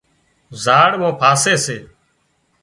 زاۯ 0.63 0.95
مان 1.01 1.13
پاسي 1.19 1.53
سي 1.65 1.77